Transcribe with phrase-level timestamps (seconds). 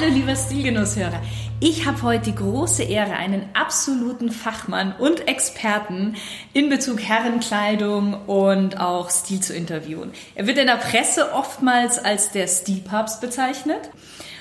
[0.00, 1.20] Hallo lieber Stilgenusshörer.
[1.60, 6.16] Ich habe heute die große Ehre, einen absoluten Fachmann und Experten
[6.54, 10.12] in Bezug Herrenkleidung und auch Stil zu interviewen.
[10.34, 13.90] Er wird in der Presse oftmals als der Stilpapst bezeichnet.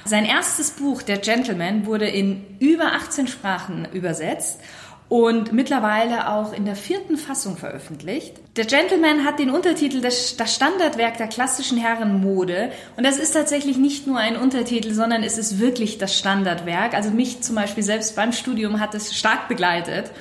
[0.06, 4.62] Sein erstes Buch, Der Gentleman, wurde in über 18 Sprachen übersetzt
[5.10, 8.36] und mittlerweile auch in der vierten Fassung veröffentlicht.
[8.56, 14.06] Der Gentleman hat den Untertitel das, Standardwerk der klassischen Herrenmode und das ist tatsächlich nicht
[14.06, 16.94] nur ein Untertitel, sondern es ist wirklich das Standardwerk.
[16.94, 20.12] Also mich zum Beispiel selbst beim Studium hat es stark begleitet.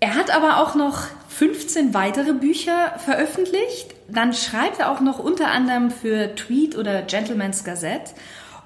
[0.00, 3.94] Er hat aber auch noch 15 weitere Bücher veröffentlicht.
[4.08, 8.12] Dann schreibt er auch noch unter anderem für Tweet oder Gentleman's Gazette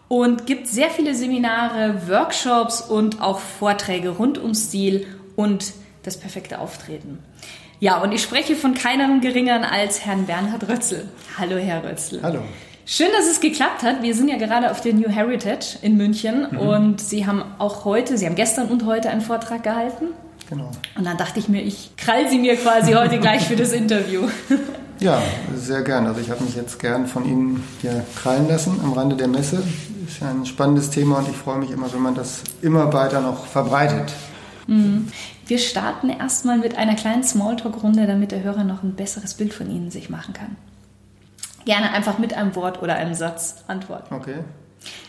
[0.09, 6.59] und gibt sehr viele Seminare, Workshops und auch Vorträge rund um Stil und das perfekte
[6.59, 7.19] Auftreten.
[7.81, 11.09] Ja, und ich spreche von keinem geringeren als Herrn Bernhard Rötzl.
[11.39, 12.21] Hallo, Herr Rötzl.
[12.23, 12.41] Hallo.
[12.85, 14.03] Schön, dass es geklappt hat.
[14.03, 16.59] Wir sind ja gerade auf der New Heritage in München mhm.
[16.59, 20.07] und Sie haben auch heute, Sie haben gestern und heute einen Vortrag gehalten.
[20.49, 20.71] Genau.
[20.97, 24.29] Und dann dachte ich mir, ich krall Sie mir quasi heute gleich für das Interview.
[25.01, 25.21] Ja,
[25.57, 26.07] sehr gern.
[26.07, 29.61] Also ich habe mich jetzt gern von Ihnen hier krallen lassen am Rande der Messe.
[30.07, 33.21] Ist ja ein spannendes Thema und ich freue mich immer, wenn man das immer weiter
[33.21, 34.13] noch verbreitet.
[34.67, 35.09] Mhm.
[35.47, 39.71] Wir starten erstmal mit einer kleinen Smalltalk-Runde, damit der Hörer noch ein besseres Bild von
[39.71, 40.57] Ihnen sich machen kann.
[41.65, 44.15] Gerne einfach mit einem Wort oder einem Satz antworten.
[44.15, 44.37] Okay.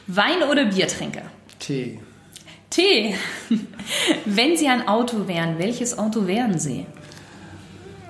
[0.08, 1.24] Wein- oder Biertrinker?
[1.60, 2.00] Tee.
[2.70, 3.16] Tee.
[4.26, 6.86] Wenn Sie ein Auto wären, welches Auto wären Sie?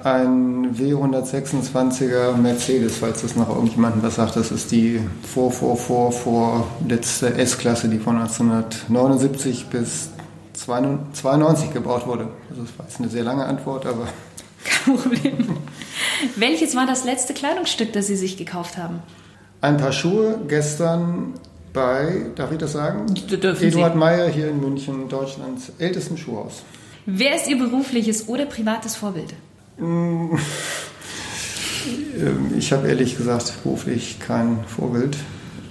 [0.04, 4.36] Ein W126er Mercedes, falls das noch irgendjemandem was sagt.
[4.36, 5.00] Das ist die
[5.34, 10.10] vor, vor, vor, vor letzte S-Klasse, die von 1979 bis
[10.66, 12.30] 92 gebaut wurde.
[12.50, 14.08] Also das war jetzt eine sehr lange Antwort, aber...
[14.64, 15.58] Kein Problem.
[16.38, 19.02] Welches war das letzte Kleidungsstück, das Sie sich gekauft haben?
[19.62, 21.34] Ein paar Schuhe gestern
[21.74, 23.14] bei, darf ich das sagen?
[23.14, 26.64] Dürfen Eduard Meyer hier in München, Deutschlands ältesten Schuhhaus.
[27.06, 29.34] Wer ist Ihr berufliches oder privates Vorbild?
[29.78, 30.36] Mm,
[32.58, 35.18] ich habe ehrlich gesagt beruflich kein Vorbild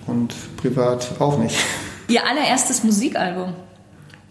[0.07, 1.57] und privat auch nicht.
[2.09, 3.55] Ihr allererstes Musikalbum?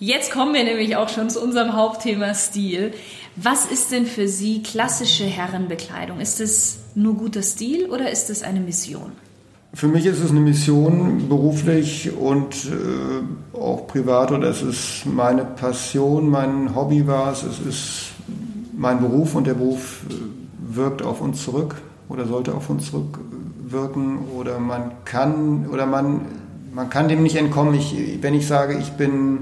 [0.00, 2.92] Jetzt kommen wir nämlich auch schon zu unserem Hauptthema Stil.
[3.34, 6.20] Was ist denn für Sie klassische Herrenbekleidung?
[6.20, 9.10] Ist es nur guter Stil oder ist es eine Mission?
[9.74, 14.30] Für mich ist es eine Mission, beruflich und äh, auch privat.
[14.30, 17.42] Und es ist meine Passion, mein Hobby war es.
[17.42, 18.06] Es ist
[18.76, 21.74] mein Beruf und der Beruf äh, wirkt auf uns zurück
[22.08, 24.18] oder sollte auf uns zurückwirken.
[24.38, 26.20] Oder man kann, oder man,
[26.72, 27.74] man kann dem nicht entkommen.
[27.74, 29.40] Ich, wenn ich sage, ich bin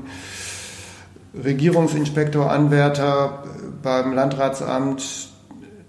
[1.45, 3.45] Regierungsinspektor, Anwärter
[3.83, 5.29] beim Landratsamt,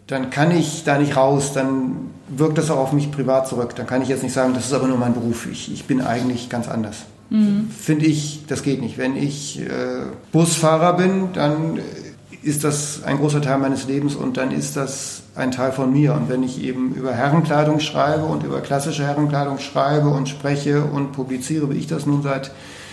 [0.07, 3.75] dann kann ich da nicht raus, dann wirkt das auch auf mich privat zurück.
[3.75, 5.47] Dann kann ich jetzt nicht sagen, das ist aber nur mein Beruf.
[5.51, 7.05] Ich, ich bin eigentlich ganz anders.
[7.29, 7.69] Mhm.
[7.69, 8.97] Finde ich, das geht nicht.
[8.97, 9.67] Wenn ich äh,
[10.31, 11.79] Busfahrer bin, dann
[12.41, 16.13] ist das ein großer Teil meines Lebens und dann ist das ein Teil von mir.
[16.13, 21.11] Und wenn ich eben über Herrenkleidung schreibe und über klassische Herrenkleidung schreibe und spreche und
[21.11, 22.51] publiziere, wie ich das nun seit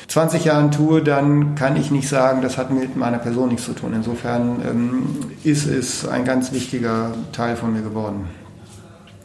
[0.08, 3.72] 20 Jahren tue, dann kann ich nicht sagen, das hat mit meiner Person nichts zu
[3.72, 3.92] tun.
[3.94, 8.26] Insofern ähm, ist es ein ganz wichtiger Teil von mir geworden.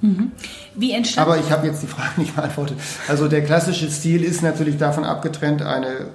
[0.02, 0.32] Mhm.
[0.76, 2.78] Wie Aber ich habe jetzt die Frage nicht beantwortet.
[3.08, 6.08] Also der klassische Stil ist natürlich davon abgetrennt, eine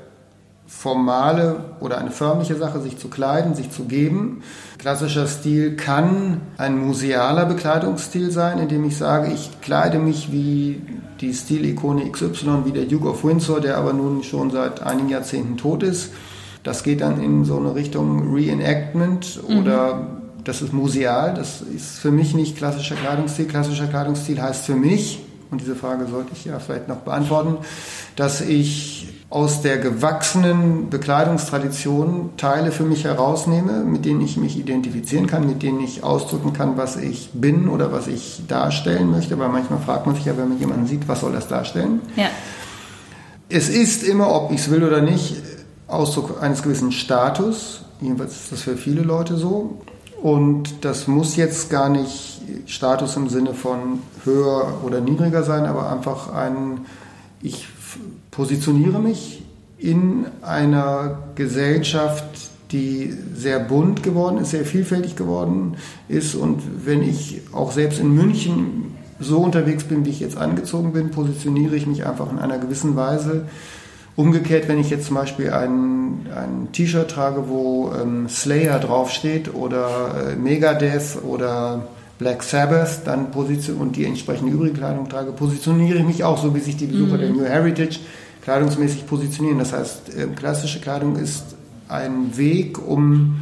[0.76, 4.42] formale oder eine förmliche Sache, sich zu kleiden, sich zu geben.
[4.78, 10.82] Klassischer Stil kann ein musealer Bekleidungsstil sein, indem ich sage, ich kleide mich wie
[11.20, 15.56] die Stilikone XY, wie der Duke of Windsor, der aber nun schon seit einigen Jahrzehnten
[15.56, 16.12] tot ist.
[16.64, 19.58] Das geht dann in so eine Richtung Reenactment mhm.
[19.58, 20.06] oder
[20.42, 21.32] das ist museal.
[21.34, 23.46] Das ist für mich nicht klassischer Kleidungsstil.
[23.46, 25.20] Klassischer Kleidungsstil heißt für mich,
[25.50, 27.58] und diese Frage sollte ich ja vielleicht noch beantworten,
[28.16, 35.26] dass ich aus der gewachsenen Bekleidungstradition Teile für mich herausnehme, mit denen ich mich identifizieren
[35.26, 39.38] kann, mit denen ich ausdrücken kann, was ich bin oder was ich darstellen möchte.
[39.38, 42.00] Weil manchmal fragt man sich ja, wenn man jemanden sieht, was soll das darstellen?
[42.16, 42.28] Ja.
[43.48, 45.36] Es ist immer, ob ich es will oder nicht,
[45.86, 47.82] Ausdruck eines gewissen Status.
[48.00, 49.78] Jedenfalls ist das für viele Leute so.
[50.22, 55.90] Und das muss jetzt gar nicht Status im Sinne von höher oder niedriger sein, aber
[55.92, 56.86] einfach ein,
[57.42, 57.68] ich
[58.34, 59.42] positioniere mich
[59.78, 62.24] in einer Gesellschaft,
[62.72, 65.76] die sehr bunt geworden ist, sehr vielfältig geworden
[66.08, 66.34] ist.
[66.34, 71.10] Und wenn ich auch selbst in München so unterwegs bin, wie ich jetzt angezogen bin,
[71.10, 73.46] positioniere ich mich einfach in einer gewissen Weise.
[74.16, 80.30] Umgekehrt, wenn ich jetzt zum Beispiel ein, ein T-Shirt trage, wo ähm, Slayer draufsteht oder
[80.32, 81.86] äh, Megadeth oder
[82.18, 86.54] Black Sabbath dann position und die entsprechende übrige Kleidung trage, positioniere ich mich auch so,
[86.54, 87.20] wie sich die Besucher mhm.
[87.20, 87.98] der New Heritage
[88.42, 89.58] kleidungsmäßig positionieren.
[89.58, 91.56] Das heißt, ähm, klassische Kleidung ist
[91.88, 93.36] ein Weg, um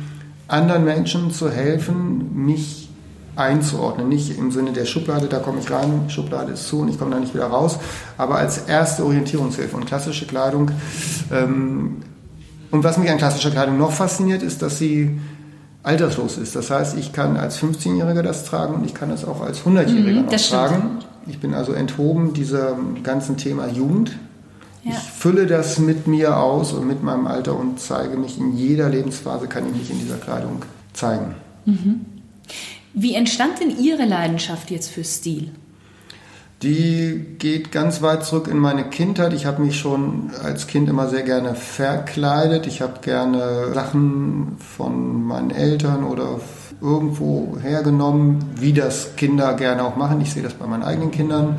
[0.49, 2.89] anderen Menschen zu helfen, mich
[3.37, 4.09] einzuordnen.
[4.09, 7.13] Nicht im Sinne der Schublade, da komme ich rein, Schublade ist zu und ich komme
[7.13, 7.79] da nicht wieder raus,
[8.19, 9.77] aber als erste Orientierungshilfe.
[9.77, 10.71] Und klassische Kleidung,
[11.33, 11.97] ähm,
[12.71, 15.19] und was mich an klassischer Kleidung noch fasziniert, ist, dass sie
[15.83, 16.55] alterslos ist.
[16.55, 20.23] Das heißt, ich kann als 15-Jähriger das tragen und ich kann das auch als 100-Jähriger
[20.23, 20.99] mhm, tragen.
[21.27, 24.13] Ich bin also enthoben diesem ganzen Thema Jugend.
[24.85, 24.93] Ja.
[24.93, 28.89] Ich fülle das mit mir aus und mit meinem Alter und zeige mich in jeder
[28.89, 30.63] Lebensphase, kann ich mich in dieser Kleidung
[30.93, 31.35] zeigen.
[31.65, 32.07] Mhm.
[32.95, 35.53] Wie entstand denn Ihre Leidenschaft jetzt für Stil?
[36.63, 39.33] Die geht ganz weit zurück in meine Kindheit.
[39.33, 42.69] Ich habe mich schon als Kind immer sehr gerne verkleidet.
[42.69, 46.39] Ich habe gerne Sachen von meinen Eltern oder
[46.81, 50.21] irgendwo hergenommen, wie das Kinder gerne auch machen.
[50.21, 51.57] Ich sehe das bei meinen eigenen Kindern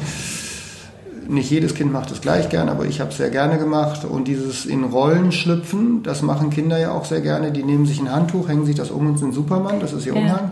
[1.28, 4.06] nicht jedes Kind macht es gleich gern, aber ich habe es sehr gerne gemacht.
[4.06, 7.52] Und dieses in Rollen schlüpfen, das machen Kinder ja auch sehr gerne.
[7.52, 10.16] Die nehmen sich ein Handtuch, hängen sich das um und sind Superman, das ist ihr
[10.16, 10.28] Umhang.
[10.28, 10.52] Ja.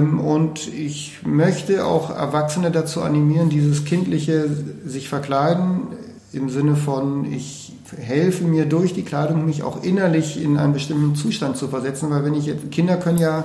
[0.00, 4.48] und ich möchte auch Erwachsene dazu animieren, dieses kindliche
[4.86, 5.82] sich verkleiden
[6.32, 11.14] im Sinne von, ich helfe mir durch die Kleidung, mich auch innerlich in einen bestimmten
[11.14, 13.44] Zustand zu versetzen, weil wenn ich Kinder können ja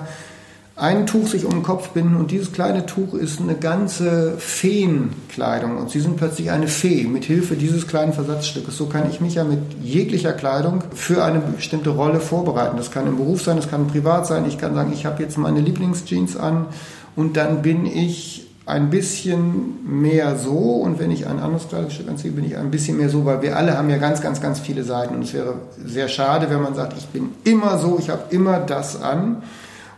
[0.78, 5.76] ein Tuch sich um den Kopf binden und dieses kleine Tuch ist eine ganze Feenkleidung
[5.78, 8.78] und sie sind plötzlich eine Fee mit Hilfe dieses kleinen Versatzstückes.
[8.78, 12.78] So kann ich mich ja mit jeglicher Kleidung für eine bestimmte Rolle vorbereiten.
[12.78, 14.46] Das kann im Beruf sein, das kann privat sein.
[14.48, 16.68] Ich kann sagen, ich habe jetzt meine Lieblingsjeans an
[17.16, 22.34] und dann bin ich ein bisschen mehr so und wenn ich ein anderes Kleidungsstück anziehe,
[22.34, 24.84] bin ich ein bisschen mehr so, weil wir alle haben ja ganz, ganz, ganz viele
[24.84, 28.24] Seiten und es wäre sehr schade, wenn man sagt, ich bin immer so, ich habe
[28.30, 29.42] immer das an.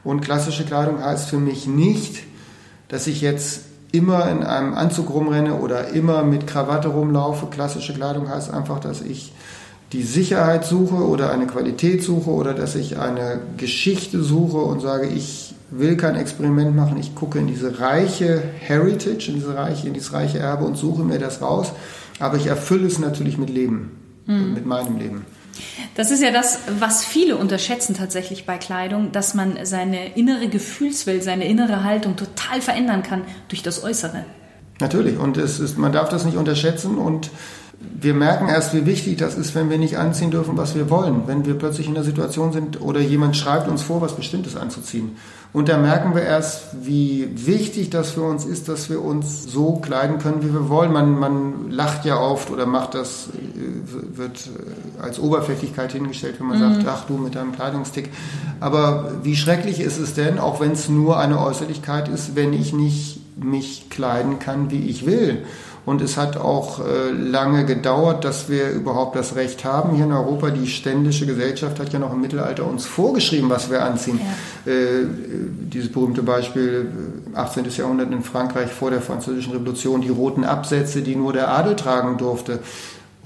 [0.10, 2.24] Und klassische Kleidung heißt für mich nicht,
[2.88, 3.62] dass ich jetzt
[3.92, 7.46] immer in einem Anzug rumrenne oder immer mit Krawatte rumlaufe.
[7.46, 9.34] Klassische Kleidung heißt einfach, dass ich
[9.94, 15.06] die Sicherheit suche oder eine Qualität suche oder dass ich eine Geschichte suche und sage,
[15.06, 19.94] ich will kein Experiment machen, ich gucke in diese reiche Heritage, in, diese reiche, in
[19.94, 21.72] dieses reiche Erbe und suche mir das raus,
[22.18, 23.92] aber ich erfülle es natürlich mit Leben,
[24.26, 24.56] mhm.
[24.56, 25.26] mit meinem Leben.
[25.96, 31.24] Das ist ja das, was viele unterschätzen tatsächlich bei Kleidung, dass man seine innere Gefühlswelt,
[31.24, 34.26] seine innere Haltung total verändern kann durch das Äußere.
[34.80, 37.32] Natürlich, und es ist, man darf das nicht unterschätzen und
[37.80, 41.24] wir merken erst, wie wichtig das ist, wenn wir nicht anziehen dürfen, was wir wollen.
[41.28, 45.16] Wenn wir plötzlich in der Situation sind oder jemand schreibt uns vor, was Bestimmtes anzuziehen.
[45.52, 49.78] Und da merken wir erst, wie wichtig das für uns ist, dass wir uns so
[49.78, 50.94] kleiden können, wie wir wollen.
[50.94, 56.48] Man, man lacht ja oft oder macht das, äh, wird äh, als Oberflächlichkeit hingestellt, wenn
[56.48, 56.76] man mhm.
[56.76, 58.12] sagt, ach du mit deinem Kleidungstick.
[58.60, 62.74] Aber wie schrecklich ist es denn, auch wenn es nur eine Äußerlichkeit ist, wenn ich
[62.74, 65.46] nicht mich kleiden kann, wie ich will?
[65.86, 69.96] Und es hat auch äh, lange gedauert, dass wir überhaupt das Recht haben.
[69.96, 73.84] Hier in Europa, die ständische Gesellschaft hat ja noch im Mittelalter uns vorgeschrieben, was wir
[73.84, 74.20] anziehen.
[74.66, 74.72] Ja.
[74.72, 75.06] Äh,
[75.74, 76.88] dieses berühmte Beispiel,
[77.34, 77.66] 18.
[77.66, 81.76] Äh, Jahrhundert in Frankreich vor der Französischen Revolution, die roten Absätze, die nur der Adel
[81.76, 82.60] tragen durfte.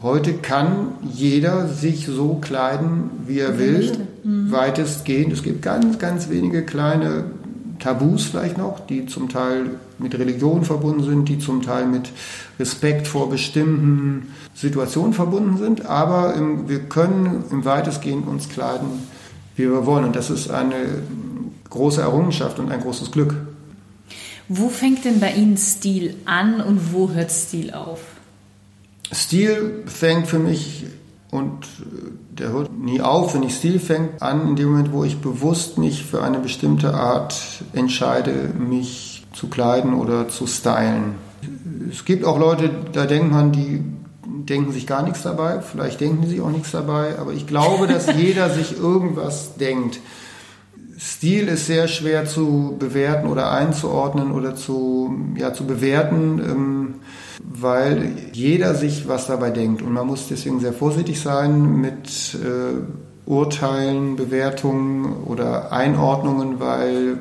[0.01, 3.93] Heute kann jeder sich so kleiden, wie er will,
[4.23, 4.51] mhm.
[4.51, 5.31] weitestgehend.
[5.31, 7.23] Es gibt ganz, ganz wenige kleine
[7.83, 12.09] Tabus vielleicht noch, die zum Teil mit Religion verbunden sind, die zum Teil mit
[12.57, 15.85] Respekt vor bestimmten Situationen verbunden sind.
[15.85, 18.87] Aber im, wir können im weitestgehend uns kleiden,
[19.57, 20.05] wie wir wollen.
[20.05, 20.75] Und das ist eine
[21.69, 23.35] große Errungenschaft und ein großes Glück.
[24.47, 27.99] Wo fängt denn bei Ihnen Stil an und wo hört Stil auf?
[29.11, 30.85] Stil fängt für mich
[31.33, 35.03] und äh, der hört nie auf, wenn ich Stil fängt an, in dem Moment, wo
[35.03, 37.35] ich bewusst mich für eine bestimmte Art
[37.73, 41.15] entscheide, mich zu kleiden oder zu stylen.
[41.89, 43.83] Es gibt auch Leute, da denkt man, die
[44.25, 48.13] denken sich gar nichts dabei, vielleicht denken sie auch nichts dabei, aber ich glaube, dass
[48.15, 49.99] jeder sich irgendwas denkt.
[50.99, 56.95] Stil ist sehr schwer zu bewerten oder einzuordnen oder zu, ja, zu bewerten, ähm,
[57.61, 59.81] weil jeder sich was dabei denkt.
[59.81, 67.19] Und man muss deswegen sehr vorsichtig sein mit äh, Urteilen, Bewertungen oder Einordnungen, weil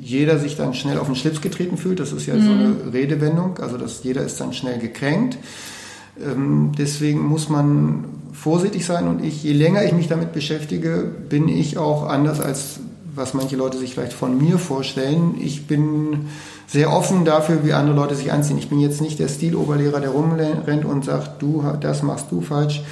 [0.00, 2.00] jeder sich dann schnell auf den Schlips getreten fühlt.
[2.00, 2.42] Das ist ja mhm.
[2.42, 5.38] so eine Redewendung, also dass jeder ist dann schnell gekränkt.
[6.22, 11.48] Ähm, deswegen muss man vorsichtig sein und ich, je länger ich mich damit beschäftige, bin
[11.48, 12.80] ich auch anders als
[13.16, 15.34] was manche Leute sich vielleicht von mir vorstellen.
[15.40, 16.28] Ich bin
[16.66, 18.58] sehr offen dafür, wie andere Leute sich anziehen.
[18.58, 22.82] Ich bin jetzt nicht der Stiloberlehrer, der rumrennt und sagt, du, das machst du falsch.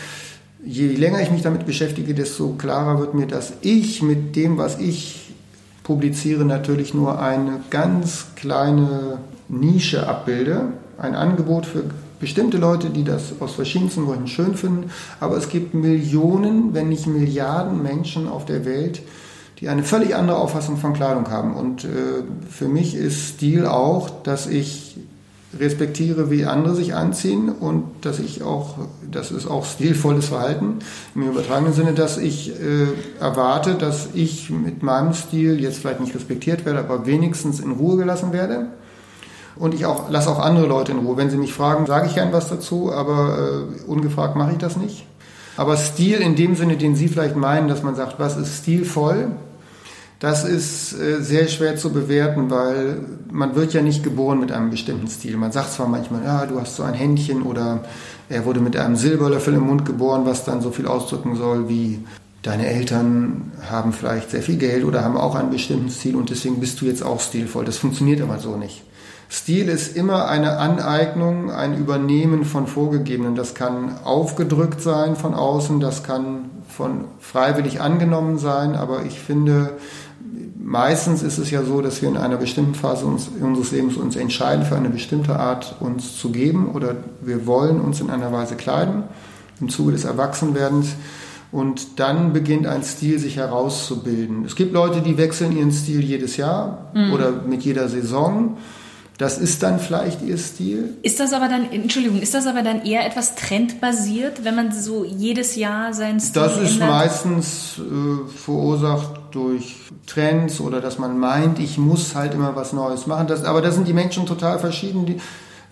[0.65, 4.79] Je länger ich mich damit beschäftige, desto klarer wird mir, dass ich mit dem, was
[4.81, 5.35] ich
[5.83, 10.69] publiziere, natürlich nur eine ganz kleine Nische abbilde.
[10.97, 11.85] Ein Angebot für
[12.19, 14.91] bestimmte Leute, die das aus verschiedensten Gründen schön finden.
[15.21, 19.03] Aber es gibt Millionen, wenn nicht Milliarden Menschen auf der Welt,
[19.61, 21.55] die eine völlig andere Auffassung von Kleidung haben.
[21.55, 21.89] Und äh,
[22.51, 24.97] für mich ist Stil auch, dass ich
[25.59, 28.77] respektiere, wie andere sich anziehen und dass ich auch,
[29.11, 30.79] das ist auch stilvolles Verhalten
[31.15, 32.87] im übertragenen Sinne, dass ich äh,
[33.21, 37.97] erwarte, dass ich mit meinem Stil jetzt vielleicht nicht respektiert werde, aber wenigstens in Ruhe
[37.97, 38.67] gelassen werde.
[39.57, 41.17] Und ich auch lasse auch andere Leute in Ruhe.
[41.17, 44.77] Wenn sie mich fragen, sage ich gern was dazu, aber äh, ungefragt mache ich das
[44.77, 45.07] nicht.
[45.57, 49.33] Aber Stil in dem Sinne, den Sie vielleicht meinen, dass man sagt, was ist stilvoll,
[50.21, 54.71] das ist äh, sehr schwer zu bewerten, weil man wird ja nicht geboren mit einem
[54.71, 55.37] bestimmten Stil.
[55.37, 57.85] Man sagt zwar manchmal, ja, du hast so ein Händchen oder
[58.29, 62.01] er wurde mit einem Silberlöffel im Mund geboren, was dann so viel ausdrücken soll wie
[62.45, 66.61] deine Eltern haben vielleicht sehr viel Geld oder haben auch einen bestimmten Stil und deswegen
[66.61, 67.65] bist du jetzt auch stilvoll.
[67.65, 68.84] Das funktioniert aber so nicht.
[69.31, 73.35] Stil ist immer eine Aneignung, ein Übernehmen von Vorgegebenen.
[73.35, 79.73] Das kann aufgedrückt sein von außen, das kann von freiwillig angenommen sein, aber ich finde,
[80.59, 84.17] meistens ist es ja so, dass wir in einer bestimmten Phase uns, unseres Lebens uns
[84.17, 88.57] entscheiden, für eine bestimmte Art uns zu geben oder wir wollen uns in einer Weise
[88.57, 89.05] kleiden
[89.61, 90.95] im Zuge des Erwachsenwerdens.
[91.53, 94.45] Und dann beginnt ein Stil sich herauszubilden.
[94.45, 97.13] Es gibt Leute, die wechseln ihren Stil jedes Jahr mhm.
[97.13, 98.57] oder mit jeder Saison.
[99.19, 100.95] Das ist dann vielleicht ihr Stil.
[101.03, 105.05] Ist das aber dann, Entschuldigung, ist das aber dann eher etwas trendbasiert, wenn man so
[105.05, 106.89] jedes Jahr seinen Stil Das ist ändert?
[106.89, 113.07] meistens äh, verursacht durch Trends oder dass man meint, ich muss halt immer was Neues
[113.07, 113.27] machen.
[113.29, 115.07] Das, aber da sind die Menschen total verschieden.
[115.07, 115.21] Die,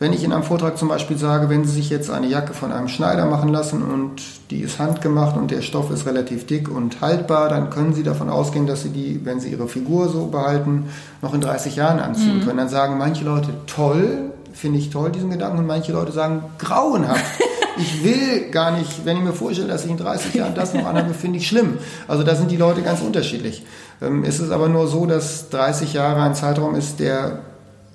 [0.02, 2.73] wenn ich in einem Vortrag zum Beispiel sage, wenn Sie sich jetzt eine Jacke von
[2.73, 7.00] einem Schneider machen lassen und die ist handgemacht und der Stoff ist relativ dick und
[7.00, 10.88] haltbar, dann können Sie davon ausgehen, dass Sie die, wenn Sie Ihre Figur so behalten,
[11.23, 12.44] noch in 30 Jahren anziehen mhm.
[12.44, 12.59] können.
[12.59, 17.25] Dann sagen manche Leute, toll, finde ich toll, diesen Gedanken, und manche Leute sagen, grauenhaft.
[17.78, 20.85] Ich will gar nicht, wenn ich mir vorstelle, dass ich in 30 Jahren das noch
[20.85, 21.78] anhabe, finde ich schlimm.
[22.06, 23.64] Also da sind die Leute ganz unterschiedlich.
[24.02, 27.38] Ähm, es ist aber nur so, dass 30 Jahre ein Zeitraum ist, der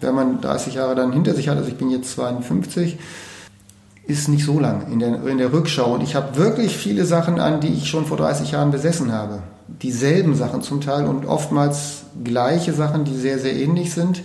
[0.02, 2.98] wenn man 30 Jahre dann hinter sich hat, also ich bin jetzt 52,
[4.08, 5.94] ist nicht so lang in der, in der Rückschau.
[5.94, 9.44] Und ich habe wirklich viele Sachen an, die ich schon vor 30 Jahren besessen habe.
[9.82, 14.22] Dieselben Sachen zum Teil und oftmals gleiche Sachen, die sehr, sehr ähnlich sind,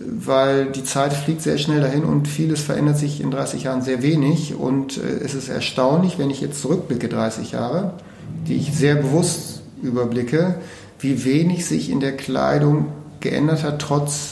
[0.00, 4.02] weil die Zeit fliegt sehr schnell dahin und vieles verändert sich in 30 Jahren sehr
[4.02, 4.54] wenig.
[4.54, 7.92] Und äh, es ist erstaunlich, wenn ich jetzt zurückblicke, 30 Jahre,
[8.48, 10.54] die ich sehr bewusst überblicke,
[11.00, 12.86] wie wenig sich in der Kleidung
[13.20, 14.31] geändert hat, trotz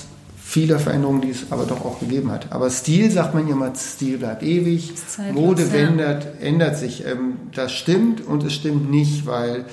[0.51, 2.51] vieler Veränderungen, die es aber doch auch gegeben hat.
[2.51, 4.93] Aber Stil, sagt man ja mal, Stil bleibt ewig,
[5.33, 7.07] Mode ändert, ändert sich.
[7.07, 9.67] Ähm, das stimmt und es stimmt nicht, weil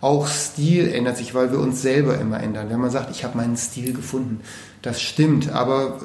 [0.00, 2.70] auch Stil ändert sich, weil wir uns selber immer ändern.
[2.70, 4.40] Wenn man sagt, ich habe meinen Stil gefunden,
[4.80, 6.00] das stimmt, aber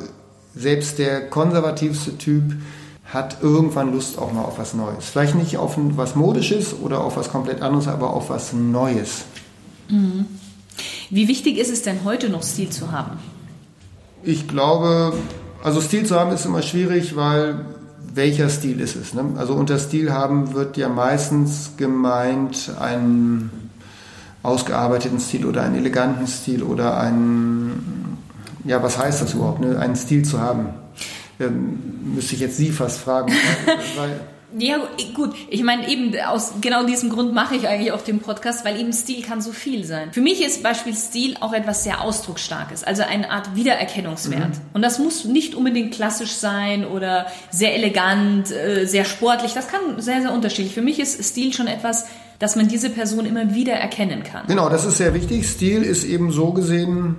[0.54, 2.58] selbst der konservativste Typ
[3.06, 5.06] hat irgendwann Lust auch mal auf was Neues.
[5.06, 9.24] Vielleicht nicht auf was Modisches oder auf was komplett anderes, aber auf was Neues.
[9.88, 10.26] Mhm.
[11.10, 13.20] Wie wichtig ist es denn heute noch Stil zu haben?
[14.24, 15.14] Ich glaube,
[15.64, 17.66] also Stil zu haben ist immer schwierig, weil
[18.14, 19.14] welcher Stil ist es?
[19.14, 19.24] Ne?
[19.38, 23.52] Also unter Stil haben wird ja meistens gemeint ein
[24.44, 28.18] ausgearbeiteten Stil oder einen eleganten Stil oder einen,
[28.64, 29.78] ja, was heißt das überhaupt, ne?
[29.80, 30.70] einen Stil zu haben?
[31.40, 33.32] Ähm, müsste ich jetzt Sie fast fragen.
[33.98, 34.20] weil,
[34.58, 34.78] ja,
[35.14, 35.36] gut.
[35.50, 38.94] Ich meine, eben aus genau diesem Grund mache ich eigentlich auch den Podcast, weil eben
[38.94, 40.14] Stil kann so viel sein.
[40.14, 44.50] Für mich ist Beispiel Stil auch etwas sehr ausdrucksstarkes, also eine Art Wiedererkennungswert.
[44.50, 44.62] Mhm.
[44.74, 49.54] Und das muss nicht unbedingt klassisch sein oder sehr elegant, äh, sehr sportlich.
[49.54, 50.74] Das kann sehr, sehr unterschiedlich.
[50.74, 52.06] Für mich ist Stil schon etwas,
[52.40, 54.48] dass man diese Person immer wieder erkennen kann.
[54.48, 55.46] Genau, das ist sehr wichtig.
[55.46, 57.18] Stil ist eben so gesehen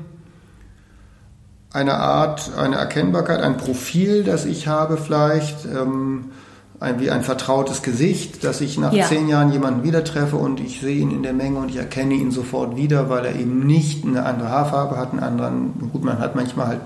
[1.73, 5.67] eine Art, eine Erkennbarkeit, ein Profil, das ich habe vielleicht.
[5.67, 6.31] Ähm,
[6.81, 9.07] ein, wie ein vertrautes Gesicht, dass ich nach ja.
[9.07, 12.15] zehn Jahren jemanden wieder treffe und ich sehe ihn in der Menge und ich erkenne
[12.15, 16.19] ihn sofort wieder, weil er eben nicht eine andere Haarfarbe hat, einen anderen, gut, man
[16.19, 16.81] hat manchmal halt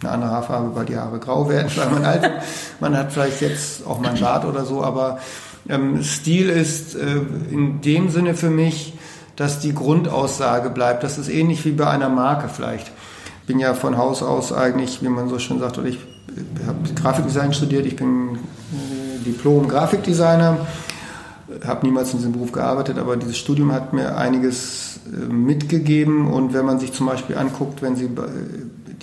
[0.00, 2.30] eine andere Haarfarbe, weil die Haare grau werden, weil man alt
[2.80, 5.20] Man hat vielleicht jetzt auch mal einen Bart oder so, aber
[5.68, 8.94] ähm, Stil ist äh, in dem Sinne für mich,
[9.36, 11.02] dass die Grundaussage bleibt.
[11.02, 12.88] Das ist ähnlich wie bei einer Marke vielleicht.
[13.42, 15.98] Ich bin ja von Haus aus eigentlich, wie man so schön sagt, oder ich
[16.66, 18.38] habe Grafikdesign studiert, ich bin
[19.24, 20.58] Diplom-Grafikdesigner,
[21.64, 26.26] habe niemals in diesem Beruf gearbeitet, aber dieses Studium hat mir einiges äh, mitgegeben.
[26.26, 28.08] Und wenn man sich zum Beispiel anguckt, wenn Sie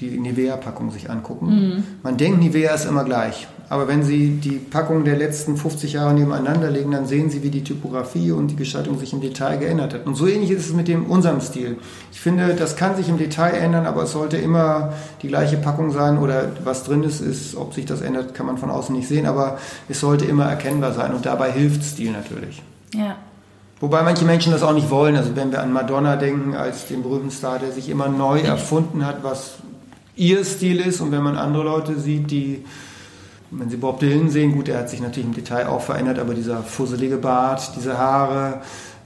[0.02, 1.84] die Nivea-Packung sich angucken, mhm.
[2.04, 3.48] man denkt, Nivea ist immer gleich.
[3.70, 7.50] Aber wenn Sie die Packung der letzten 50 Jahre nebeneinander legen, dann sehen Sie, wie
[7.50, 10.06] die Typografie und die Gestaltung sich im Detail geändert hat.
[10.06, 11.78] Und so ähnlich ist es mit dem unserem Stil.
[12.12, 14.92] Ich finde, das kann sich im Detail ändern, aber es sollte immer
[15.22, 18.58] die gleiche Packung sein oder was drin ist, ist, ob sich das ändert, kann man
[18.58, 22.62] von außen nicht sehen, aber es sollte immer erkennbar sein und dabei hilft Stil natürlich.
[22.94, 23.16] Ja.
[23.80, 25.16] Wobei manche Menschen das auch nicht wollen.
[25.16, 29.06] Also wenn wir an Madonna denken, als den berühmten Star, der sich immer neu erfunden
[29.06, 29.54] hat, was
[30.22, 32.64] ihr Stil ist und wenn man andere Leute sieht, die
[33.52, 36.34] wenn Sie Bob Dylan sehen, gut, er hat sich natürlich im Detail auch verändert, aber
[36.34, 38.62] dieser fusselige Bart, diese Haare,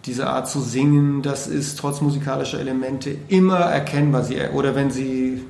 [0.05, 4.23] diese Art zu singen, das ist trotz musikalischer Elemente immer erkennbar.
[4.23, 5.41] Sie, oder wenn Sie,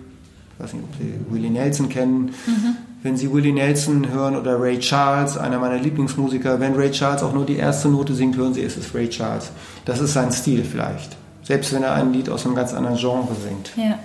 [0.53, 2.77] ich weiß nicht, ob Sie Willie Nelson kennen, mhm.
[3.03, 7.34] wenn Sie Willie Nelson hören oder Ray Charles, einer meiner Lieblingsmusiker, wenn Ray Charles auch
[7.34, 9.51] nur die erste Note singt, hören Sie, es ist Ray Charles.
[9.84, 11.17] Das ist sein Stil vielleicht.
[11.43, 13.71] Selbst wenn er ein Lied aus einem ganz anderen Genre singt.
[13.75, 13.99] Ja.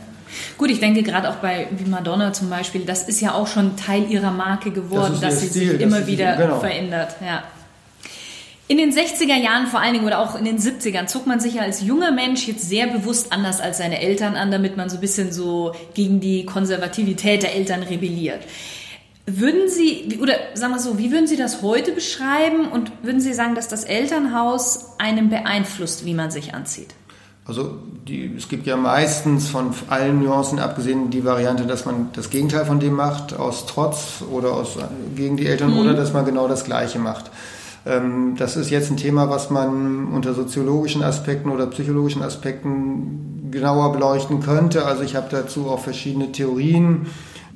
[0.58, 3.76] Gut, ich denke gerade auch bei wie Madonna zum Beispiel, das ist ja auch schon
[3.76, 6.60] Teil ihrer Marke geworden, das dass sie Stil, sich immer wieder genau.
[6.60, 7.16] verändert.
[7.24, 7.44] Ja.
[8.70, 11.54] In den 60er Jahren vor allen Dingen oder auch in den 70ern zog man sich
[11.54, 14.98] ja als junger Mensch jetzt sehr bewusst anders als seine Eltern an, damit man so
[14.98, 18.44] ein bisschen so gegen die Konservativität der Eltern rebelliert.
[19.26, 23.34] Würden Sie, oder sagen wir so, wie würden Sie das heute beschreiben und würden Sie
[23.34, 26.94] sagen, dass das Elternhaus einen beeinflusst, wie man sich anzieht?
[27.50, 27.72] Also
[28.06, 32.64] die, es gibt ja meistens von allen Nuancen abgesehen die Variante, dass man das Gegenteil
[32.64, 34.76] von dem macht, aus Trotz oder aus,
[35.16, 35.80] gegen die Eltern, mhm.
[35.80, 37.32] oder dass man genau das Gleiche macht.
[37.84, 43.90] Ähm, das ist jetzt ein Thema, was man unter soziologischen Aspekten oder psychologischen Aspekten genauer
[43.90, 44.84] beleuchten könnte.
[44.86, 47.06] Also ich habe dazu auch verschiedene Theorien.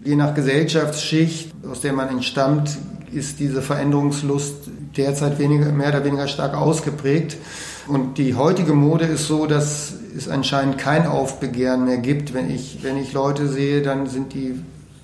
[0.05, 2.79] Je nach Gesellschaftsschicht, aus der man entstammt,
[3.13, 4.57] ist diese Veränderungslust
[4.97, 7.37] derzeit weniger, mehr oder weniger stark ausgeprägt.
[7.87, 12.33] Und die heutige Mode ist so, dass es anscheinend kein Aufbegehren mehr gibt.
[12.33, 14.55] Wenn ich, wenn ich Leute sehe, dann sind die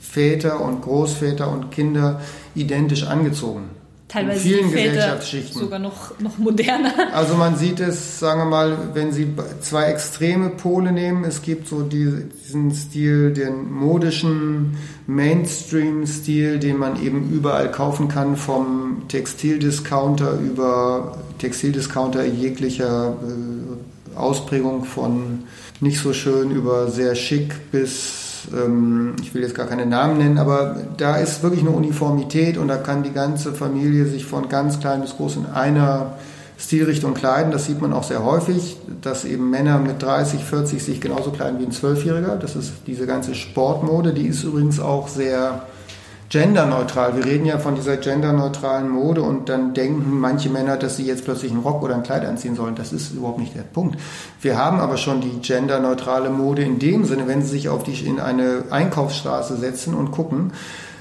[0.01, 2.21] Väter und Großväter und Kinder
[2.55, 3.80] identisch angezogen.
[4.11, 5.61] Teilweise in vielen Gesellschaftsschichten.
[5.61, 6.93] sogar noch, noch moderner.
[7.13, 9.29] Also man sieht es, sagen wir mal, wenn Sie
[9.61, 17.31] zwei extreme Pole nehmen, es gibt so diesen Stil, den modischen Mainstream-Stil, den man eben
[17.31, 25.45] überall kaufen kann, vom Textildiscounter über Textildiscounter jeglicher äh, Ausprägung von
[25.81, 30.39] nicht so schön über sehr schick bis, ähm, ich will jetzt gar keine Namen nennen,
[30.39, 34.81] aber da ist wirklich eine Uniformität und da kann die ganze Familie sich von ganz
[34.81, 36.15] klein bis groß in einer
[36.59, 37.53] Stilrichtung kleiden.
[37.53, 41.59] Das sieht man auch sehr häufig, dass eben Männer mit 30, 40 sich genauso kleiden
[41.59, 42.37] wie ein Zwölfjähriger.
[42.37, 45.63] Das ist diese ganze Sportmode, die ist übrigens auch sehr
[46.31, 47.17] genderneutral.
[47.17, 51.25] Wir reden ja von dieser genderneutralen Mode und dann denken manche Männer, dass sie jetzt
[51.25, 52.77] plötzlich einen Rock oder ein Kleid anziehen sollen.
[52.77, 53.99] Das ist überhaupt nicht der Punkt.
[54.41, 57.95] Wir haben aber schon die genderneutrale Mode in dem Sinne, wenn sie sich auf die,
[58.07, 60.53] in eine Einkaufsstraße setzen und gucken,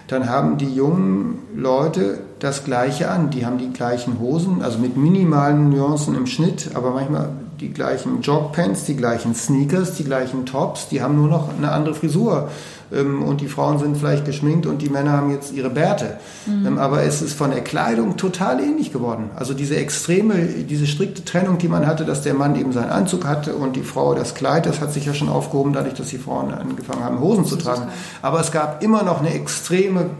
[0.07, 3.29] dann haben die jungen Leute das Gleiche an.
[3.29, 8.21] Die haben die gleichen Hosen, also mit minimalen Nuancen im Schnitt, aber manchmal die gleichen
[8.21, 12.49] Jogpants, die gleichen Sneakers, die gleichen Tops, die haben nur noch eine andere Frisur
[12.91, 16.17] ähm, und die Frauen sind vielleicht geschminkt und die Männer haben jetzt ihre Bärte.
[16.45, 16.65] Mhm.
[16.65, 19.29] Ähm, aber es ist von der Kleidung total ähnlich geworden.
[19.35, 23.25] Also diese extreme, diese strikte Trennung, die man hatte, dass der Mann eben seinen Anzug
[23.25, 26.17] hatte und die Frau das Kleid, das hat sich ja schon aufgehoben, dadurch, dass die
[26.17, 27.89] Frauen angefangen haben, Hosen zu tragen.
[28.21, 30.11] Aber es gab immer noch eine extreme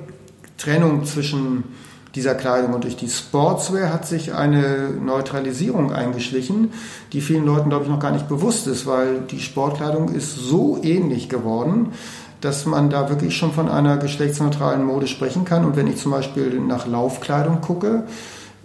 [0.58, 1.63] Trennung zwischen
[2.15, 2.74] dieser Kleidung.
[2.74, 6.72] Und durch die Sportswear hat sich eine Neutralisierung eingeschlichen,
[7.13, 10.80] die vielen Leuten, glaube ich, noch gar nicht bewusst ist, weil die Sportkleidung ist so
[10.84, 11.93] ähnlich geworden,
[12.41, 15.65] dass man da wirklich schon von einer geschlechtsneutralen Mode sprechen kann.
[15.65, 18.04] Und wenn ich zum Beispiel nach Laufkleidung gucke,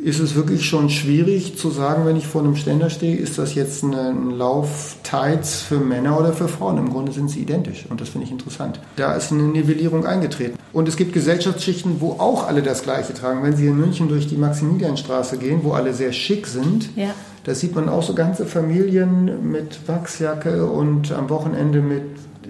[0.05, 3.55] ist es wirklich schon schwierig zu sagen, wenn ich vor einem Ständer stehe, ist das
[3.55, 6.77] jetzt ein Lauf-Tights für Männer oder für Frauen?
[6.77, 8.81] Im Grunde sind sie identisch und das finde ich interessant.
[8.97, 10.59] Da ist eine Nivellierung eingetreten.
[10.75, 13.43] Und es gibt Gesellschaftsschichten, wo auch alle das Gleiche tragen.
[13.43, 17.15] Wenn Sie in München durch die Maximilianstraße gehen, wo alle sehr schick sind, ja.
[17.45, 22.03] da sieht man auch so ganze Familien mit Wachsjacke und am Wochenende mit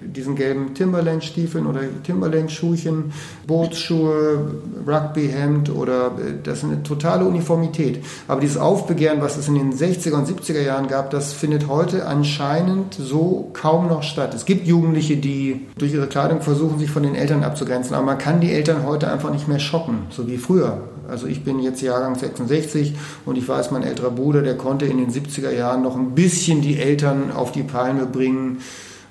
[0.05, 3.11] diesen gelben Timberland-Stiefeln oder Timberland-Schuhchen,
[3.47, 4.51] Bootsschuhe,
[4.87, 8.03] Rugbyhemd oder äh, das ist eine totale Uniformität.
[8.27, 12.07] Aber dieses Aufbegehren, was es in den 60er und 70er Jahren gab, das findet heute
[12.07, 14.33] anscheinend so kaum noch statt.
[14.33, 18.17] Es gibt Jugendliche, die durch ihre Kleidung versuchen, sich von den Eltern abzugrenzen, aber man
[18.17, 20.81] kann die Eltern heute einfach nicht mehr schocken, so wie früher.
[21.07, 24.97] Also ich bin jetzt Jahrgang 66 und ich weiß, mein älterer Bruder, der konnte in
[24.97, 28.59] den 70er Jahren noch ein bisschen die Eltern auf die Palme bringen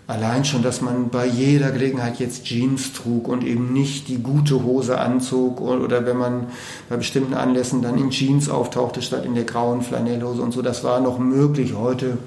[0.07, 4.63] Allein schon, dass man bei jeder Gelegenheit jetzt Jeans trug und eben nicht die gute
[4.63, 6.47] Hose anzog oder wenn man
[6.91, 10.85] bei bestimmten Anlässen dann in Jeans auftauchte statt in der grauen Flanellhose und so, das
[10.85, 11.73] war noch möglich.
[11.75, 12.19] Heute,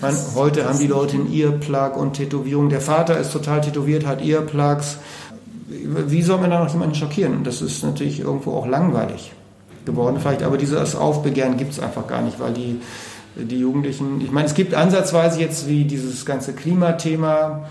[0.00, 2.70] man, heute haben die Leute ein Earplug und Tätowierung.
[2.70, 4.96] Der Vater ist total tätowiert, hat Earplugs.
[5.68, 7.44] Wie soll man da noch jemanden schockieren?
[7.44, 9.32] Das ist natürlich irgendwo auch langweilig
[9.84, 12.80] geworden vielleicht, aber dieses Aufbegehren gibt es einfach gar nicht, weil die
[13.36, 17.66] die Jugendlichen, ich meine, es gibt ansatzweise jetzt wie dieses ganze Klimathema,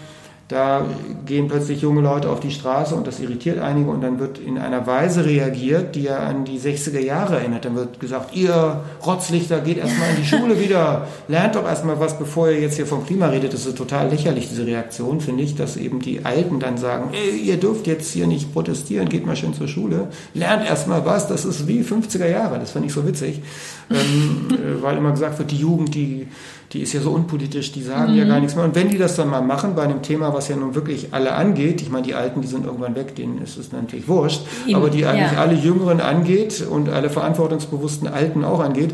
[0.48, 0.86] da
[1.26, 4.60] gehen plötzlich junge Leute auf die Straße und das irritiert einige und dann wird in
[4.60, 7.66] einer Weise reagiert, die ja an die 60er Jahre erinnert.
[7.66, 12.20] Dann wird gesagt, ihr Rotzlichter geht erstmal in die Schule wieder, lernt doch erstmal was,
[12.20, 13.56] bevor ihr jetzt hier vom Klima redet.
[13.56, 17.40] Das ist total lächerlich, diese Reaktion, finde ich, dass eben die Alten dann sagen, ey,
[17.40, 21.44] ihr dürft jetzt hier nicht protestieren, geht mal schön zur Schule, lernt erstmal was, das
[21.44, 23.42] ist wie 50er Jahre, das finde ich so witzig,
[23.90, 26.28] ähm, äh, weil immer gesagt wird, die Jugend, die
[26.76, 28.18] die ist ja so unpolitisch, die sagen mhm.
[28.18, 28.66] ja gar nichts mehr.
[28.66, 31.34] Und wenn die das dann mal machen bei einem Thema, was ja nun wirklich alle
[31.34, 34.76] angeht, ich meine, die Alten, die sind irgendwann weg, denen ist es natürlich wurscht, Eben,
[34.76, 35.40] aber die eigentlich ja.
[35.40, 38.94] alle Jüngeren angeht und alle verantwortungsbewussten Alten auch angeht,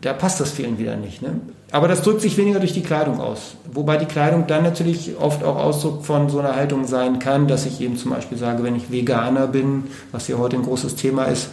[0.00, 1.22] da passt das vielen wieder nicht.
[1.22, 1.40] Ne?
[1.70, 3.56] Aber das drückt sich weniger durch die Kleidung aus.
[3.72, 7.66] Wobei die Kleidung dann natürlich oft auch Ausdruck von so einer Haltung sein kann, dass
[7.66, 11.24] ich eben zum Beispiel sage, wenn ich Veganer bin, was ja heute ein großes Thema
[11.24, 11.50] ist,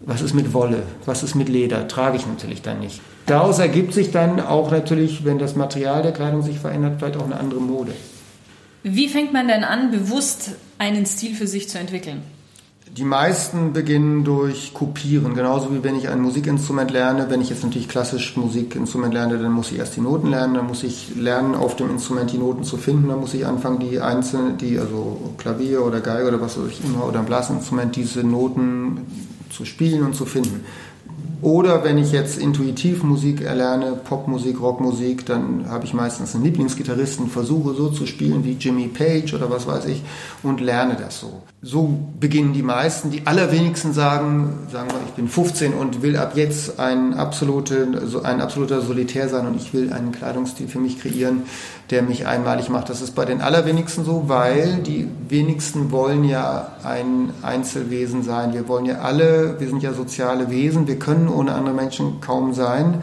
[0.00, 0.82] was ist mit Wolle?
[1.04, 1.88] Was ist mit Leder?
[1.88, 3.00] Trage ich natürlich dann nicht.
[3.26, 7.24] Daraus ergibt sich dann auch natürlich, wenn das Material der Kleidung sich verändert, vielleicht auch
[7.24, 7.92] eine andere Mode.
[8.82, 12.22] Wie fängt man denn an, bewusst einen Stil für sich zu entwickeln?
[12.96, 17.28] Die meisten beginnen durch Kopieren, genauso wie wenn ich ein Musikinstrument lerne.
[17.28, 20.66] Wenn ich jetzt natürlich klassisch Musikinstrument lerne, dann muss ich erst die Noten lernen, dann
[20.66, 24.00] muss ich lernen, auf dem Instrument die Noten zu finden, dann muss ich anfangen, die
[24.00, 29.00] einzelnen, die, also Klavier oder Geige oder was auch immer, oder ein Blasinstrument, diese Noten
[29.56, 30.64] zu spielen und zu finden.
[31.42, 37.28] Oder wenn ich jetzt intuitiv Musik erlerne, Popmusik, Rockmusik, dann habe ich meistens einen Lieblingsgitarristen,
[37.28, 40.02] versuche so zu spielen wie Jimmy Page oder was weiß ich
[40.42, 41.42] und lerne das so.
[41.62, 43.10] So beginnen die meisten.
[43.10, 47.88] Die allerwenigsten sagen, sagen wir, ich bin 15 und will ab jetzt ein, absolute,
[48.22, 51.42] ein absoluter Solitär sein und ich will einen Kleidungsstil für mich kreieren,
[51.90, 52.88] der mich einmalig macht.
[52.88, 58.52] Das ist bei den allerwenigsten so, weil die wenigsten wollen ja ein Einzelwesen sein.
[58.52, 62.52] Wir wollen ja alle, wir sind ja soziale Wesen, wir können ohne andere Menschen kaum
[62.52, 63.02] sein.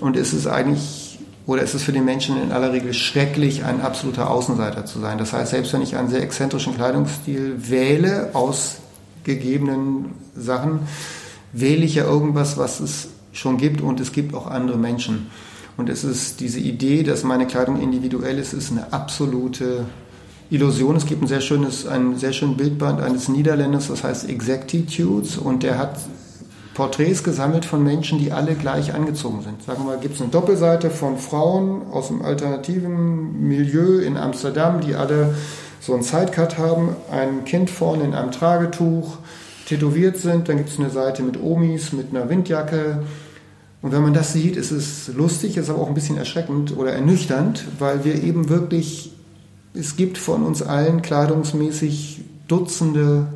[0.00, 3.80] Und es ist eigentlich, oder es ist für den Menschen in aller Regel schrecklich, ein
[3.80, 5.18] absoluter Außenseiter zu sein.
[5.18, 8.78] Das heißt, selbst wenn ich einen sehr exzentrischen Kleidungsstil wähle, aus
[9.24, 10.80] gegebenen Sachen,
[11.52, 15.30] wähle ich ja irgendwas, was es schon gibt und es gibt auch andere Menschen.
[15.76, 19.84] Und es ist diese Idee, dass meine Kleidung individuell ist, ist eine absolute
[20.48, 20.96] Illusion.
[20.96, 25.62] Es gibt ein sehr schönes, ein sehr schönes Bildband eines Niederländers, das heißt Exactitudes, und
[25.62, 25.98] der hat
[26.76, 29.62] Porträts gesammelt von Menschen, die alle gleich angezogen sind.
[29.62, 34.82] Sagen wir mal, gibt es eine Doppelseite von Frauen aus dem alternativen Milieu in Amsterdam,
[34.82, 35.34] die alle
[35.80, 39.16] so einen Sidecut haben, ein Kind vorne in einem Tragetuch,
[39.66, 40.50] tätowiert sind.
[40.50, 42.98] Dann gibt es eine Seite mit Omis, mit einer Windjacke,
[43.82, 46.92] und wenn man das sieht, ist es lustig, ist aber auch ein bisschen erschreckend oder
[46.92, 49.12] ernüchternd, weil wir eben wirklich,
[49.74, 53.28] es gibt von uns allen kleidungsmäßig Dutzende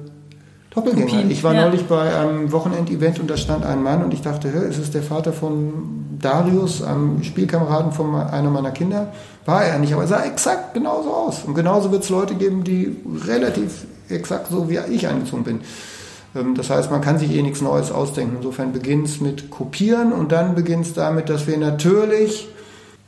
[0.71, 1.07] Doppelgänger.
[1.07, 1.65] Kopien, ich war ja.
[1.65, 4.93] neulich bei einem Wochenendevent und da stand ein Mann und ich dachte, hä, ist es
[4.93, 9.13] der Vater von Darius, einem Spielkameraden von einer meiner Kinder?
[9.47, 11.45] War er nicht, aber er sah exakt genauso aus.
[11.45, 15.61] Und genauso wird es Leute geben, die relativ exakt so wie ich angezogen bin.
[16.37, 18.37] Ähm, das heißt, man kann sich eh nichts Neues ausdenken.
[18.37, 22.49] Insofern beginnt es mit Kopieren und dann beginnt es damit, dass wir natürlich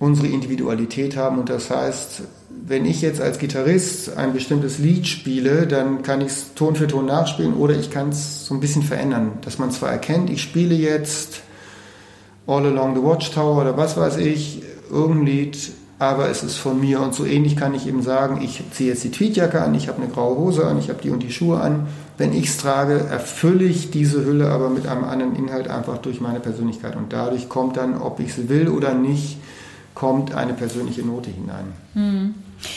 [0.00, 2.22] unsere Individualität haben und das heißt,
[2.64, 6.86] wenn ich jetzt als Gitarrist ein bestimmtes Lied spiele, dann kann ich es Ton für
[6.86, 10.42] Ton nachspielen oder ich kann es so ein bisschen verändern, dass man zwar erkennt, ich
[10.42, 11.42] spiele jetzt
[12.46, 17.00] All Along the Watchtower oder was weiß ich, irgendein Lied, aber es ist von mir
[17.00, 20.02] und so ähnlich kann ich eben sagen, ich ziehe jetzt die Tweetjacke an, ich habe
[20.02, 21.86] eine graue Hose an, ich habe die und die Schuhe an.
[22.18, 26.20] Wenn ich es trage, erfülle ich diese Hülle aber mit einem anderen Inhalt einfach durch
[26.20, 29.38] meine Persönlichkeit und dadurch kommt dann, ob ich es will oder nicht,
[29.94, 31.72] kommt eine persönliche Note hinein.
[31.94, 32.34] Hm.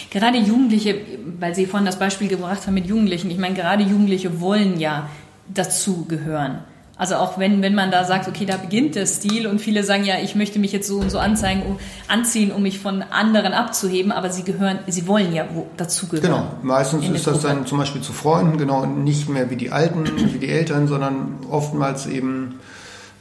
[0.09, 0.95] Gerade Jugendliche,
[1.39, 5.09] weil Sie vorhin das Beispiel gebracht haben mit Jugendlichen, ich meine, gerade Jugendliche wollen ja
[5.53, 6.59] dazu gehören.
[6.97, 10.05] Also auch wenn, wenn man da sagt, okay, da beginnt der Stil und viele sagen
[10.05, 13.51] ja, ich möchte mich jetzt so und so anzeigen, um, anziehen, um mich von anderen
[13.51, 16.23] abzuheben, aber sie gehören, sie wollen ja wo, dazu gehören.
[16.23, 20.05] Genau, meistens ist das dann zum Beispiel zu Freunden, genau, nicht mehr wie die Alten,
[20.15, 22.59] wie die Eltern, sondern oftmals eben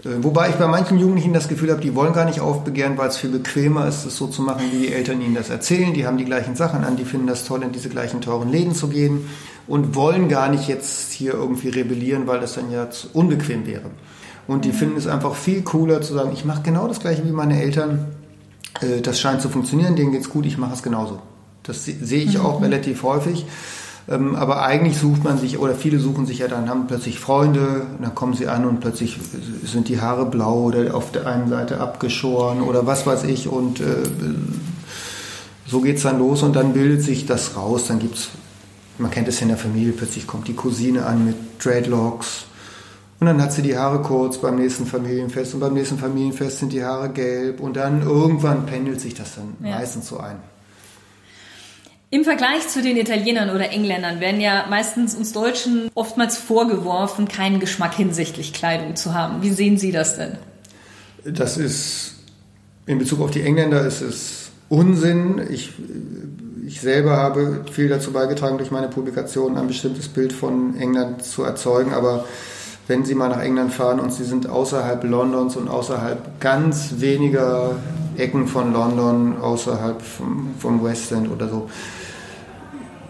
[0.04, 3.16] wobei ich bei manchen Jugendlichen das Gefühl habe, die wollen gar nicht aufbegehren, weil es
[3.16, 5.94] viel bequemer ist, es so zu machen, wie die Eltern ihnen das erzählen.
[5.94, 8.74] Die haben die gleichen Sachen an, die finden das toll, in diese gleichen teuren Läden
[8.74, 9.28] zu gehen
[9.66, 13.90] und wollen gar nicht jetzt hier irgendwie rebellieren, weil das dann ja unbequem wäre.
[14.46, 17.32] Und die finden es einfach viel cooler zu sagen, ich mache genau das gleiche wie
[17.32, 18.06] meine Eltern.
[18.80, 21.20] Äh, das scheint zu funktionieren, denen geht's gut, ich mache es genauso.
[21.62, 22.64] Das sehe ich auch mhm.
[22.64, 23.46] relativ häufig.
[24.08, 27.86] Ähm, aber eigentlich sucht man sich, oder viele suchen sich ja dann, haben plötzlich Freunde,
[28.00, 29.18] dann kommen sie an und plötzlich
[29.64, 33.80] sind die Haare blau oder auf der einen Seite abgeschoren oder was weiß ich und
[33.80, 33.84] äh,
[35.66, 37.86] so geht's dann los und dann bildet sich das raus.
[37.88, 38.28] Dann gibt's,
[38.98, 42.44] man kennt es ja in der Familie, plötzlich kommt die Cousine an mit Dreadlocks
[43.20, 46.74] und dann hat sie die Haare kurz beim nächsten Familienfest und beim nächsten Familienfest sind
[46.74, 49.78] die Haare gelb und dann irgendwann pendelt sich das dann ja.
[49.78, 50.36] meistens so ein.
[52.14, 57.58] Im Vergleich zu den Italienern oder Engländern werden ja meistens uns Deutschen oftmals vorgeworfen, keinen
[57.58, 59.42] Geschmack hinsichtlich Kleidung zu haben.
[59.42, 60.38] Wie sehen Sie das denn?
[61.24, 62.14] Das ist,
[62.86, 65.42] in Bezug auf die Engländer ist es Unsinn.
[65.50, 65.72] Ich,
[66.64, 71.42] ich selber habe viel dazu beigetragen, durch meine Publikationen ein bestimmtes Bild von England zu
[71.42, 72.26] erzeugen, aber
[72.86, 77.74] wenn Sie mal nach England fahren und Sie sind außerhalb Londons und außerhalb ganz weniger
[78.16, 81.68] Ecken von London, außerhalb vom, vom West End oder so,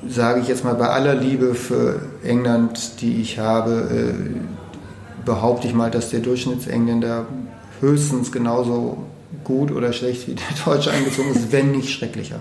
[0.08, 5.74] sage ich jetzt mal bei aller Liebe für England, die ich habe, äh, behaupte ich
[5.74, 7.26] mal, dass der Durchschnittsengländer
[7.80, 8.98] höchstens genauso
[9.42, 12.40] gut oder schlecht wie der Deutsche angezogen ist, wenn nicht schrecklicher.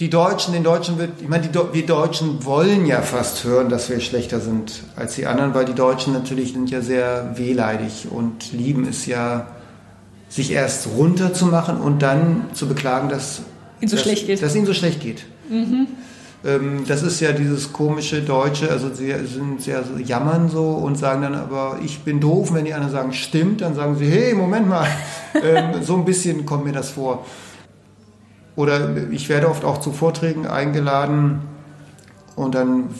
[0.00, 3.88] Die Deutschen, den Deutschen wird, ich meine, die, wir Deutschen wollen ja fast hören, dass
[3.88, 8.52] wir schlechter sind als die anderen, weil die Deutschen natürlich sind ja sehr wehleidig und
[8.52, 9.46] lieben es ja,
[10.28, 13.42] sich erst runterzumachen und dann zu beklagen, dass,
[13.80, 14.42] ihnen so dass, schlecht geht.
[14.42, 15.26] Dass ihnen so schlecht geht.
[15.48, 15.86] Mhm.
[16.44, 20.96] Ähm, das ist ja dieses komische Deutsche, also sie sind sehr so, jammern so und
[20.96, 22.52] sagen dann aber, ich bin doof.
[22.52, 24.86] wenn die anderen sagen, stimmt, dann sagen sie, hey, Moment mal.
[25.42, 27.24] ähm, so ein bisschen kommt mir das vor.
[28.56, 31.40] Oder ich werde oft auch zu Vorträgen eingeladen
[32.36, 32.90] und dann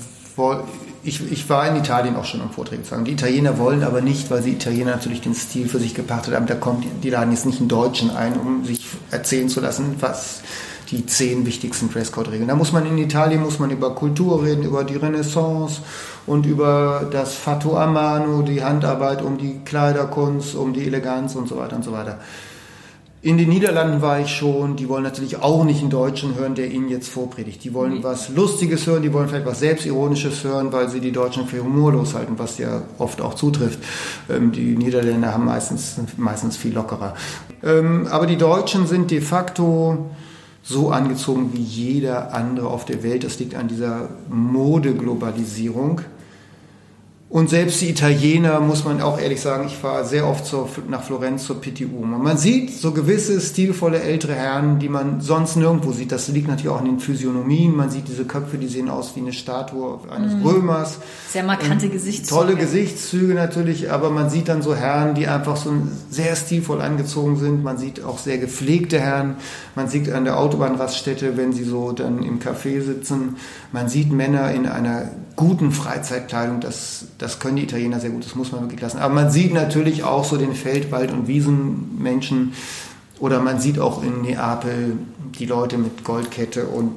[1.05, 3.05] ich, ich war in Italien auch schon am Vorträge zu sagen.
[3.05, 6.47] Die Italiener wollen aber nicht, weil sie Italiener natürlich den Stil für sich gepachtet haben.
[6.47, 10.43] Da kommt, die laden jetzt nicht einen Deutschen ein, um sich erzählen zu lassen, was
[10.91, 12.49] die zehn wichtigsten Dresscode-Regeln.
[12.49, 15.81] Da muss man in Italien muss man über Kultur reden, über die Renaissance
[16.27, 21.49] und über das Fatto a mano, die Handarbeit, um die Kleiderkunst, um die Eleganz und
[21.49, 22.19] so weiter und so weiter.
[23.25, 26.71] In den Niederlanden war ich schon, die wollen natürlich auch nicht einen Deutschen hören, der
[26.71, 27.65] ihnen jetzt vorpredigt.
[27.65, 28.03] Die wollen mhm.
[28.03, 32.13] was Lustiges hören, die wollen vielleicht was Selbstironisches hören, weil sie die Deutschen für humorlos
[32.15, 33.79] halten, was ja oft auch zutrifft.
[34.29, 37.15] Ähm, die Niederländer haben meistens, meistens viel lockerer.
[37.63, 40.11] Ähm, aber die Deutschen sind de facto
[40.65, 43.23] so angezogen wie jeder andere auf der Welt.
[43.23, 46.01] Das liegt an dieser Modeglobalisierung.
[47.31, 51.03] Und selbst die Italiener, muss man auch ehrlich sagen, ich fahre sehr oft zur, nach
[51.03, 52.05] Florenz zur PTU.
[52.05, 56.13] Man sieht so gewisse stilvolle ältere Herren, die man sonst nirgendwo sieht.
[56.13, 57.75] Das liegt natürlich auch in den Physiognomien.
[57.75, 60.47] Man sieht diese Köpfe, die sehen aus wie eine Statue eines mhm.
[60.47, 60.99] Römers.
[61.29, 62.41] Sehr markante Gesichtszüge.
[62.41, 65.73] Tolle Gesichtszüge natürlich, aber man sieht dann so Herren, die einfach so
[66.11, 67.65] sehr stilvoll angezogen sind.
[67.65, 69.39] Man sieht auch sehr gepflegte Herren.
[69.75, 73.39] Man sieht an der Autobahnraststätte, wenn sie so dann im Café sitzen.
[73.73, 76.61] Man sieht Männer in einer guten Freizeitkleidung.
[76.61, 78.99] Das, das können die Italiener sehr gut, das muss man wirklich lassen.
[78.99, 82.53] Aber man sieht natürlich auch so den Feld-, Wald- und Wiesenmenschen.
[83.21, 84.99] Oder man sieht auch in Neapel
[85.39, 86.93] die Leute mit Goldkette und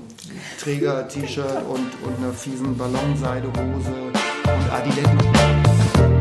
[0.59, 3.93] Träger-T-Shirt und, und einer fiesen Ballonseidehose
[4.43, 6.16] und Adiletten.